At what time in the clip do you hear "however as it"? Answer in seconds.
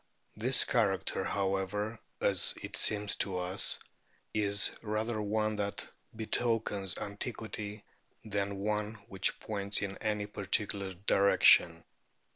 1.23-2.75